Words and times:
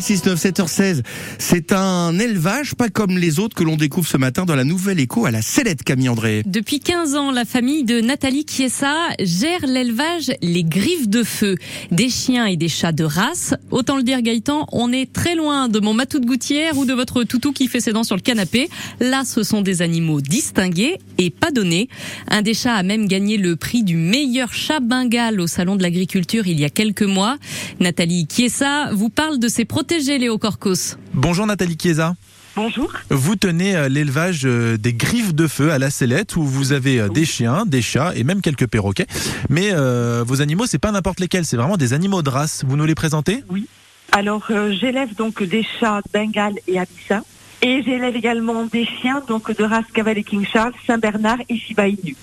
C'est 0.00 0.26
le 0.26 0.34
6-9, 0.34 0.52
7h16. 0.52 1.02
C'est 1.38 1.72
un 1.72 2.18
élevage 2.18 2.74
pas 2.74 2.88
comme 2.88 3.16
les 3.16 3.38
autres 3.38 3.54
que 3.54 3.62
l'on 3.62 3.76
découvre 3.76 4.08
ce 4.08 4.16
matin 4.16 4.44
dans 4.44 4.56
la 4.56 4.64
Nouvelle 4.64 4.98
Écho 4.98 5.24
à 5.24 5.30
la 5.30 5.40
Célette, 5.40 5.84
Camille 5.84 6.08
André. 6.08 6.42
Depuis 6.46 6.80
15 6.80 7.14
ans, 7.14 7.30
la 7.30 7.44
famille 7.44 7.84
de 7.84 8.00
Nathalie 8.00 8.44
Chiesa 8.48 8.96
gère 9.20 9.64
l'élevage 9.66 10.32
Les 10.42 10.64
Griffes 10.64 11.08
de 11.08 11.22
Feu. 11.22 11.56
Des 11.92 12.08
chiens 12.08 12.46
et 12.46 12.56
des 12.56 12.68
chats 12.68 12.90
de 12.90 13.04
race. 13.04 13.54
Autant 13.70 13.96
le 13.96 14.02
dire 14.02 14.20
Gaëtan, 14.20 14.66
on 14.72 14.92
est 14.92 15.12
très 15.12 15.36
loin 15.36 15.68
de 15.68 15.78
mon 15.78 15.94
matou 15.94 16.18
de 16.18 16.26
gouttière 16.26 16.76
ou 16.76 16.86
de 16.86 16.92
votre 16.92 17.22
toutou 17.22 17.52
qui 17.52 17.68
fait 17.68 17.80
ses 17.80 17.92
dents 17.92 18.04
sur 18.04 18.16
le 18.16 18.22
canapé. 18.22 18.68
Là, 18.98 19.22
ce 19.24 19.44
sont 19.44 19.60
des 19.60 19.80
animaux 19.80 20.20
distingués 20.20 20.98
et 21.18 21.30
pas 21.30 21.52
donnés. 21.52 21.88
Un 22.28 22.42
des 22.42 22.54
chats 22.54 22.74
a 22.74 22.82
même 22.82 23.06
gagné 23.06 23.36
le 23.36 23.54
prix 23.54 23.84
du 23.84 23.96
meilleur 23.96 24.52
chat 24.52 24.80
bengale 24.80 25.40
au 25.40 25.46
Salon 25.46 25.76
de 25.76 25.82
l'Agriculture 25.82 26.48
il 26.48 26.58
y 26.58 26.64
a 26.64 26.70
quelques 26.70 27.02
mois. 27.02 27.36
Nathalie 27.78 28.26
Chiesa 28.28 28.90
vous 28.92 29.08
parle 29.08 29.38
de 29.38 29.46
ses 29.46 29.64
protégés 29.84 30.16
Léo 30.16 30.38
Corcos. 30.38 30.96
Bonjour 31.12 31.46
Nathalie 31.46 31.76
Chiesa. 31.78 32.14
Bonjour. 32.56 32.90
Vous 33.10 33.36
tenez 33.36 33.76
euh, 33.76 33.90
l'élevage 33.90 34.46
euh, 34.46 34.78
des 34.78 34.94
griffes 34.94 35.34
de 35.34 35.46
feu 35.46 35.72
à 35.72 35.78
la 35.78 35.90
Sellette 35.90 36.36
où 36.36 36.42
vous 36.42 36.72
avez 36.72 37.00
euh, 37.00 37.08
des 37.10 37.26
chiens, 37.26 37.66
des 37.66 37.82
chats 37.82 38.12
et 38.16 38.24
même 38.24 38.40
quelques 38.40 38.66
perroquets. 38.66 39.06
Mais 39.50 39.72
euh, 39.74 40.24
vos 40.26 40.40
animaux, 40.40 40.64
c'est 40.66 40.78
pas 40.78 40.90
n'importe 40.90 41.20
lesquels, 41.20 41.44
c'est 41.44 41.58
vraiment 41.58 41.76
des 41.76 41.92
animaux 41.92 42.22
de 42.22 42.30
race. 42.30 42.64
Vous 42.66 42.76
nous 42.78 42.86
les 42.86 42.94
présentez? 42.94 43.44
Oui. 43.50 43.66
Alors, 44.10 44.46
euh, 44.48 44.72
j'élève 44.80 45.14
donc 45.16 45.42
des 45.42 45.66
chats 45.78 46.00
Bengale 46.14 46.54
et 46.66 46.78
Abissa. 46.78 47.20
Et 47.60 47.82
j'élève 47.82 48.16
également 48.16 48.64
des 48.64 48.86
chiens 48.86 49.22
donc 49.28 49.54
de 49.54 49.64
race 49.64 49.84
Cavalier 49.92 50.24
King 50.24 50.46
Charles, 50.50 50.72
Saint-Bernard 50.86 51.38
et 51.50 51.58
Shiba 51.58 51.88
Inu. 51.88 52.16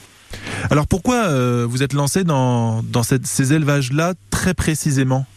Alors 0.72 0.88
pourquoi 0.88 1.26
euh, 1.26 1.68
vous 1.70 1.84
êtes 1.84 1.94
lancé 1.94 2.24
dans, 2.24 2.82
dans 2.82 3.04
cette- 3.04 3.28
ces 3.28 3.54
élevages-là 3.54 4.16
très 4.32 4.56
précisément? 4.56 5.28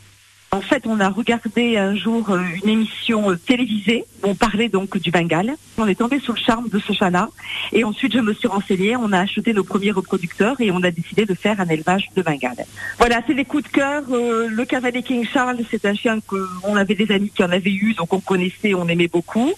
En 0.54 0.60
fait, 0.60 0.86
on 0.86 1.00
a 1.00 1.08
regardé 1.08 1.78
un 1.78 1.96
jour 1.96 2.30
euh, 2.30 2.40
une 2.62 2.68
émission 2.68 3.32
euh, 3.32 3.36
télévisée 3.36 4.04
où 4.22 4.28
on 4.28 4.34
parlait 4.36 4.68
donc 4.68 4.96
du 4.98 5.10
Bengale. 5.10 5.56
On 5.78 5.88
est 5.88 5.96
tombé 5.96 6.20
sous 6.20 6.32
le 6.32 6.38
charme 6.38 6.68
de 6.68 6.78
ce 6.78 6.92
chat-là. 6.92 7.28
Et 7.72 7.82
ensuite, 7.82 8.12
je 8.12 8.20
me 8.20 8.32
suis 8.32 8.46
renseignée, 8.46 8.94
on 8.94 9.10
a 9.10 9.18
acheté 9.18 9.52
nos 9.52 9.64
premiers 9.64 9.90
reproducteurs 9.90 10.54
et 10.60 10.70
on 10.70 10.80
a 10.84 10.92
décidé 10.92 11.26
de 11.26 11.34
faire 11.34 11.60
un 11.60 11.66
élevage 11.66 12.06
de 12.14 12.22
Bengale. 12.22 12.64
Voilà, 12.98 13.20
c'est 13.26 13.34
des 13.34 13.44
coups 13.44 13.64
de 13.64 13.68
cœur. 13.68 14.04
Euh, 14.12 14.46
le 14.48 14.64
Cavalier 14.64 15.02
King 15.02 15.26
Charles, 15.26 15.58
c'est 15.72 15.84
un 15.86 15.94
chien 15.94 16.20
qu'on 16.20 16.76
avait 16.76 16.94
des 16.94 17.12
amis 17.12 17.32
qui 17.34 17.42
en 17.42 17.50
avaient 17.50 17.74
eu, 17.74 17.94
donc 17.94 18.12
on 18.12 18.20
connaissait, 18.20 18.74
on 18.74 18.86
aimait 18.86 19.08
beaucoup. 19.08 19.52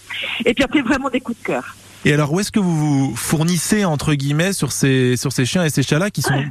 Et 0.47 0.55
puis 0.55 0.65
après, 0.65 0.81
vraiment 0.81 1.11
des 1.11 1.21
coups 1.21 1.39
de 1.41 1.45
cœur. 1.45 1.77
Et 2.07 2.15
alors 2.15 2.33
où 2.33 2.41
est-ce 2.41 2.51
que 2.51 2.61
vous 2.61 3.11
vous 3.11 3.17
fournissez 3.17 3.85
entre 3.85 4.15
guillemets 4.15 4.55
sur 4.55 4.73
ces, 4.73 5.19
sur 5.19 5.31
ces 5.31 5.45
chiens 5.45 5.63
et 5.63 5.69
ces 5.69 5.83
chats-là 5.83 6.11
qui 6.11 6.23
sont... 6.23 6.43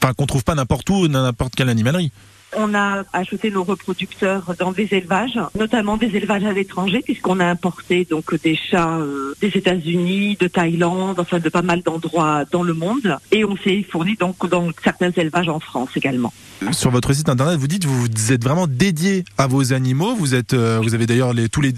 Enfin, 0.00 0.14
qu'on 0.14 0.26
trouve 0.26 0.44
pas 0.44 0.54
n'importe 0.54 0.88
où, 0.90 1.08
dans 1.08 1.24
n'importe 1.24 1.56
quelle 1.56 1.68
animalerie? 1.68 2.12
On 2.56 2.74
a 2.74 3.04
acheté 3.12 3.50
nos 3.50 3.62
reproducteurs 3.62 4.54
dans 4.58 4.72
des 4.72 4.88
élevages, 4.92 5.38
notamment 5.58 5.96
des 5.96 6.16
élevages 6.16 6.44
à 6.44 6.52
l'étranger, 6.52 7.02
puisqu'on 7.04 7.40
a 7.40 7.46
importé 7.46 8.06
donc 8.08 8.34
des 8.42 8.56
chats 8.56 8.98
euh, 8.98 9.34
des 9.40 9.48
États-Unis, 9.48 10.36
de 10.40 10.48
Thaïlande, 10.48 11.20
enfin 11.20 11.38
de 11.40 11.48
pas 11.48 11.62
mal 11.62 11.82
d'endroits 11.82 12.44
dans 12.50 12.62
le 12.62 12.72
monde, 12.72 13.18
et 13.32 13.44
on 13.44 13.56
s'est 13.56 13.84
fourni 13.88 14.16
donc 14.16 14.48
dans 14.48 14.68
certains 14.82 15.10
élevages 15.10 15.48
en 15.48 15.60
France 15.60 15.90
également. 15.96 16.32
Sur 16.72 16.90
votre 16.90 17.12
site 17.12 17.28
internet, 17.28 17.58
vous 17.58 17.68
dites 17.68 17.84
que 17.84 17.88
vous 17.88 18.32
êtes 18.32 18.42
vraiment 18.42 18.66
dédié 18.66 19.24
à 19.36 19.46
vos 19.46 19.72
animaux. 19.72 20.14
Vous 20.16 20.34
êtes, 20.34 20.54
euh, 20.54 20.80
vous 20.82 20.94
avez 20.94 21.06
d'ailleurs 21.06 21.32
tous 21.52 21.60
les 21.60 21.72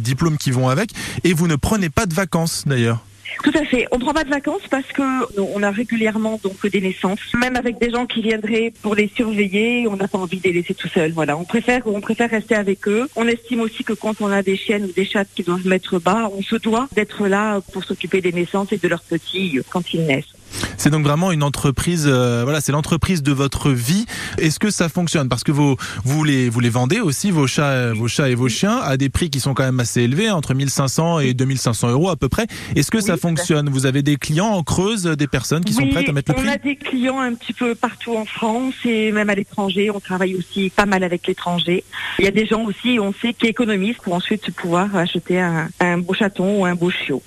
diplômes 0.00 0.36
qui 0.36 0.50
vont 0.50 0.68
avec, 0.68 0.90
et 1.24 1.32
vous 1.32 1.48
ne 1.48 1.56
prenez 1.56 1.88
pas 1.88 2.06
de 2.06 2.14
vacances 2.14 2.64
d'ailleurs. 2.66 3.00
Tout 3.42 3.52
à 3.54 3.64
fait. 3.64 3.86
On 3.90 3.98
prend 3.98 4.12
pas 4.12 4.24
de 4.24 4.30
vacances 4.30 4.66
parce 4.70 4.86
que 4.88 5.02
on 5.38 5.62
a 5.62 5.70
régulièrement 5.70 6.40
donc 6.42 6.66
des 6.66 6.80
naissances, 6.80 7.20
même 7.34 7.56
avec 7.56 7.78
des 7.78 7.90
gens 7.90 8.06
qui 8.06 8.22
viendraient 8.22 8.72
pour 8.82 8.94
les 8.94 9.10
surveiller. 9.14 9.86
On 9.88 9.96
n'a 9.96 10.08
pas 10.08 10.18
envie 10.18 10.38
de 10.38 10.44
les 10.44 10.52
laisser 10.52 10.74
tout 10.74 10.88
seuls. 10.88 11.12
Voilà, 11.12 11.36
on 11.36 11.44
préfère 11.44 11.82
on 11.86 12.00
préfère 12.00 12.30
rester 12.30 12.54
avec 12.54 12.86
eux. 12.88 13.08
On 13.16 13.26
estime 13.26 13.60
aussi 13.60 13.84
que 13.84 13.92
quand 13.92 14.20
on 14.20 14.30
a 14.30 14.42
des 14.42 14.56
chiennes 14.56 14.84
ou 14.84 14.92
des 14.92 15.04
chats 15.04 15.24
qui 15.24 15.42
doivent 15.42 15.66
mettre 15.66 15.98
bas, 15.98 16.30
on 16.36 16.42
se 16.42 16.56
doit 16.56 16.88
d'être 16.92 17.26
là 17.26 17.60
pour 17.72 17.84
s'occuper 17.84 18.20
des 18.20 18.32
naissances 18.32 18.72
et 18.72 18.78
de 18.78 18.88
leurs 18.88 19.02
petits 19.02 19.58
quand 19.70 19.94
ils 19.94 20.04
naissent. 20.04 20.34
C'est 20.82 20.88
donc 20.88 21.04
vraiment 21.04 21.30
une 21.30 21.42
entreprise. 21.42 22.06
euh, 22.08 22.40
voilà, 22.42 22.62
c'est 22.62 22.72
l'entreprise 22.72 23.22
de 23.22 23.32
votre 23.32 23.68
vie. 23.70 24.06
Est-ce 24.38 24.58
que 24.58 24.70
ça 24.70 24.88
fonctionne? 24.88 25.28
Parce 25.28 25.44
que 25.44 25.52
vous 25.52 25.76
vous 26.04 26.24
les 26.24 26.48
vous 26.48 26.60
les 26.60 26.70
vendez 26.70 27.00
aussi 27.00 27.30
vos 27.30 27.46
chats, 27.46 27.66
euh, 27.66 27.92
vos 27.94 28.08
chats 28.08 28.30
et 28.30 28.34
vos 28.34 28.48
chiens 28.48 28.78
à 28.78 28.96
des 28.96 29.10
prix 29.10 29.28
qui 29.28 29.40
sont 29.40 29.52
quand 29.52 29.62
même 29.62 29.78
assez 29.78 30.00
élevés, 30.00 30.30
entre 30.30 30.54
1500 30.54 31.20
et 31.20 31.34
2500 31.34 31.90
euros 31.90 32.08
à 32.08 32.16
peu 32.16 32.30
près. 32.30 32.46
Est-ce 32.76 32.90
que 32.90 32.96
Oui, 32.96 33.02
ça 33.04 33.18
fonctionne? 33.18 33.68
Vous 33.68 33.84
avez 33.84 34.02
des 34.02 34.16
clients 34.16 34.46
en 34.46 34.62
Creuse, 34.62 35.02
des 35.04 35.26
personnes 35.26 35.62
qui 35.64 35.74
sont 35.74 35.86
prêtes 35.86 36.08
à 36.08 36.12
mettre 36.12 36.32
le 36.32 36.38
on 36.38 36.40
prix? 36.40 36.50
a 36.50 36.56
des 36.56 36.76
clients 36.76 37.20
un 37.20 37.34
petit 37.34 37.52
peu 37.52 37.74
partout 37.74 38.16
en 38.16 38.24
France 38.24 38.72
et 38.86 39.12
même 39.12 39.28
à 39.28 39.34
l'étranger. 39.34 39.90
On 39.90 40.00
travaille 40.00 40.34
aussi 40.34 40.70
pas 40.74 40.86
mal 40.86 41.04
avec 41.04 41.26
l'étranger. 41.26 41.84
Il 42.18 42.24
y 42.24 42.28
a 42.28 42.30
des 42.30 42.46
gens 42.46 42.62
aussi, 42.64 42.98
on 42.98 43.12
sait, 43.12 43.34
qui 43.34 43.48
économisent 43.48 43.98
pour 44.02 44.14
ensuite 44.14 44.50
pouvoir 44.52 44.96
acheter 44.96 45.38
un, 45.40 45.68
un 45.78 45.98
beau 45.98 46.14
chaton 46.14 46.60
ou 46.62 46.64
un 46.64 46.74
beau 46.74 46.88
chiot. 46.90 47.22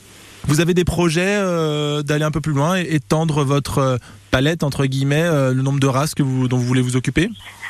Vous 0.47 0.59
avez 0.61 0.73
des 0.73 0.83
projets 0.83 1.37
euh, 1.37 2.03
d'aller 2.03 2.25
un 2.25 2.31
peu 2.31 2.41
plus 2.41 2.53
loin 2.53 2.77
et 2.77 2.95
étendre 2.95 3.43
votre 3.43 3.77
euh, 3.79 3.97
palette 4.31 4.63
entre 4.63 4.85
guillemets, 4.85 5.23
euh, 5.23 5.53
le 5.53 5.61
nombre 5.61 5.79
de 5.79 5.87
races 5.87 6.15
que 6.15 6.23
vous, 6.23 6.47
dont 6.47 6.57
vous 6.57 6.65
voulez 6.65 6.81
vous 6.81 6.95
occuper? 6.97 7.29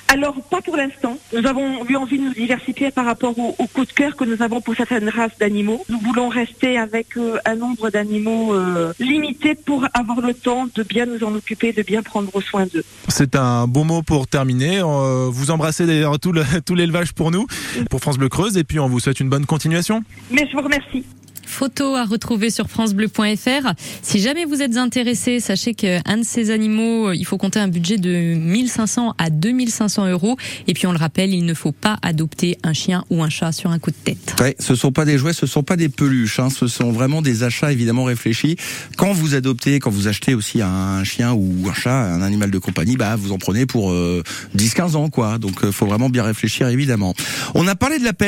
Alors, 0.10 0.36
pas 0.52 0.62
pour 0.62 0.76
l'instant. 0.76 1.18
Nous 1.36 1.48
avons 1.48 1.86
eu 1.88 1.96
envie 1.96 2.20
de 2.20 2.24
nous 2.26 2.34
diversifier 2.34 2.92
par 2.92 3.06
rapport 3.06 3.38
au, 3.40 3.56
au 3.58 3.68
coup 3.68 3.86
de 3.86 3.92
cœur 3.92 4.16
que 4.16 4.26
nous 4.26 4.42
avons 4.44 4.60
pour 4.62 4.76
certaines 4.76 5.08
races 5.10 5.32
d'animaux. 5.40 5.84
Nous 5.90 6.00
voulons 6.00 6.30
rester 6.30 6.78
avec 6.78 7.16
euh, 7.18 7.38
un 7.46 7.56
nombre 7.56 7.90
d'animaux 7.90 8.54
euh, 8.54 8.94
limité 9.00 9.56
pour 9.56 9.86
avoir 9.94 10.22
le 10.22 10.34
temps 10.34 10.68
de 10.76 10.84
bien 10.84 11.06
nous 11.06 11.24
en 11.26 11.34
occuper, 11.34 11.74
de 11.74 11.82
bien 11.84 12.04
prendre 12.04 12.30
soin 12.42 12.66
d'eux. 12.66 12.84
C'est 13.08 13.36
un 13.36 13.66
bon 13.66 13.86
mot 13.86 14.02
pour 14.04 14.28
terminer. 14.28 14.80
Euh, 14.84 15.30
vous 15.32 15.52
embrassez 15.52 15.86
d'ailleurs 15.86 16.20
tout 16.20 16.32
le- 16.32 16.44
tout 16.66 16.76
l'élevage 16.76 17.14
pour 17.14 17.32
nous, 17.32 17.48
pour 17.90 18.02
France 18.02 18.18
Bleu 18.18 18.30
Creuse, 18.30 18.58
et 18.58 18.64
puis 18.64 18.80
on 18.80 18.88
vous 18.88 19.00
souhaite 19.00 19.20
une 19.20 19.30
bonne 19.30 19.46
continuation. 19.46 20.04
Mais 20.32 20.48
je 20.52 20.56
vous 20.58 20.64
remercie. 20.64 21.04
Photo 21.46 21.96
à 21.96 22.06
retrouver 22.06 22.50
sur 22.50 22.70
francebleu.fr. 22.70 23.74
Si 24.02 24.20
jamais 24.20 24.46
vous 24.46 24.62
êtes 24.62 24.78
intéressé, 24.78 25.40
sachez 25.40 25.74
qu'un 25.74 26.18
de 26.18 26.24
ces 26.24 26.52
animaux, 26.52 27.12
il 27.12 27.26
faut 27.26 27.38
compter 27.38 27.60
un 27.60 27.68
budget 27.68 27.98
de 27.98 28.36
1500 28.36 29.16
à 29.18 29.30
2500 29.30 30.10
euros. 30.10 30.38
Et 30.68 30.74
puis 30.74 30.88
on 30.88 30.92
le 30.92 30.98
rappelle, 30.98 31.34
il 31.34 31.46
ne 31.46 31.54
faut 31.54 31.72
pas 31.72 31.98
adopter 32.02 32.58
un 32.64 32.74
chien 32.74 33.04
ou 33.10 33.24
un 33.24 33.30
chat 33.30 33.52
sur 33.52 33.72
un 33.72 33.80
coup 33.80 33.92
de 33.92 33.96
tête. 33.96 34.36
Ouais, 34.40 34.56
ce 34.60 34.76
sont 34.76 34.92
pas 34.92 35.06
des 35.06 35.18
jouets, 35.18 35.34
ce 35.34 35.46
sont 35.46 35.64
pas 35.64 35.76
des 35.76 35.90
peluches, 35.90 36.40
hein, 36.40 36.50
ce 36.50 36.68
sont 36.68 36.92
vraiment 36.92 37.22
des 37.22 37.44
achats 37.44 37.72
évidemment 37.72 38.06
réfléchis. 38.06 38.58
Quand 38.98 39.14
vous 39.14 39.36
adoptez, 39.36 39.80
quand 39.80 39.92
vous 39.92 40.08
achetez 40.08 40.36
aussi 40.36 40.62
un 40.62 41.04
chien 41.04 41.34
ou 41.34 41.68
un 41.70 41.74
chat, 41.74 41.96
un 41.96 42.22
animal 42.22 42.52
de 42.52 42.58
compagnie, 42.58 42.96
bah 42.98 43.16
vous 43.16 43.32
en 43.32 43.38
prenez 43.38 43.66
pour 43.66 43.92
euh, 43.92 44.24
10-15 44.56 44.96
ans 44.96 45.10
quoi. 45.10 45.38
Donc 45.38 45.64
euh, 45.64 45.72
faut 45.72 45.86
vraiment 45.86 46.10
bien 46.10 46.24
réfléchir 46.24 46.68
évidemment. 46.68 47.14
On 47.54 47.68
a 47.68 47.76
parlé 47.76 48.00
de 48.00 48.04
la 48.04 48.14
pêche. 48.14 48.22